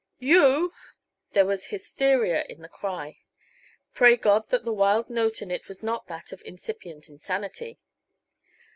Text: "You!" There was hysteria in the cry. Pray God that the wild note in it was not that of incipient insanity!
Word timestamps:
"You!" 0.17 0.73
There 1.33 1.45
was 1.45 1.67
hysteria 1.67 2.43
in 2.49 2.63
the 2.63 2.67
cry. 2.67 3.19
Pray 3.93 4.15
God 4.17 4.49
that 4.49 4.65
the 4.65 4.73
wild 4.73 5.11
note 5.11 5.43
in 5.43 5.51
it 5.51 5.67
was 5.67 5.83
not 5.83 6.07
that 6.07 6.31
of 6.31 6.41
incipient 6.43 7.07
insanity! 7.07 7.77